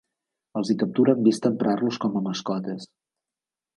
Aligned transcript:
Els 0.61 0.69
hi 0.69 0.75
captura 0.83 1.13
amb 1.17 1.29
vista 1.29 1.49
a 1.49 1.53
emprar-los 1.55 1.99
com 2.07 2.17
a 2.21 2.25
mascotes. 2.31 2.89